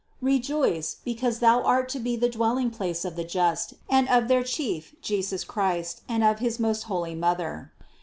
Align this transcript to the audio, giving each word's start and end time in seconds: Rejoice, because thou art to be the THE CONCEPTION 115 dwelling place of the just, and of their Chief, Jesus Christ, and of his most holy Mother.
Rejoice, 0.23 0.95
because 1.05 1.37
thou 1.41 1.61
art 1.61 1.87
to 1.89 1.99
be 1.99 2.15
the 2.15 2.21
THE 2.21 2.29
CONCEPTION 2.35 2.39
115 2.39 2.71
dwelling 2.71 2.71
place 2.75 3.05
of 3.05 3.15
the 3.15 3.23
just, 3.23 3.75
and 3.87 4.09
of 4.09 4.29
their 4.29 4.41
Chief, 4.41 4.95
Jesus 4.99 5.43
Christ, 5.43 6.01
and 6.09 6.23
of 6.23 6.39
his 6.39 6.59
most 6.59 6.85
holy 6.85 7.13
Mother. 7.13 7.71